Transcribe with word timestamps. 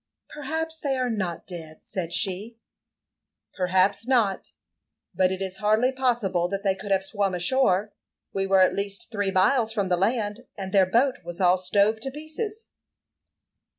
"Perhaps 0.29 0.79
they 0.79 0.95
are 0.97 1.11
not 1.11 1.45
dead," 1.45 1.81
said 1.85 2.11
she. 2.11 2.57
"Perhaps 3.55 4.07
not; 4.07 4.47
but 5.13 5.31
it 5.31 5.43
is 5.43 5.57
hardly 5.57 5.91
possible 5.91 6.47
that 6.47 6.63
they 6.63 6.73
could 6.73 6.89
have 6.89 7.03
swum 7.03 7.35
ashore. 7.35 7.93
We 8.33 8.47
were 8.47 8.61
at 8.61 8.73
least 8.73 9.11
three 9.11 9.29
miles 9.29 9.71
from 9.71 9.89
the 9.89 9.97
land, 9.97 10.47
and 10.57 10.73
their 10.73 10.87
boat 10.87 11.19
was 11.23 11.39
all 11.39 11.59
stove 11.59 11.99
to 11.99 12.09
pieces." 12.09 12.65